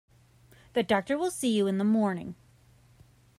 [0.73, 2.33] The doctor will see you in the morning.